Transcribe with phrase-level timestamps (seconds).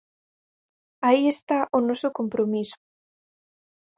[1.07, 2.79] Aí está o noso compromiso.